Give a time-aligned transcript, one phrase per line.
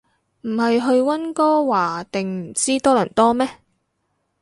[0.41, 3.47] 唔係去溫哥華定唔知多倫多咩